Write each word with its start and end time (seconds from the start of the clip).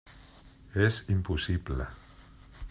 És 0.85 0.97
impossible. 1.17 1.89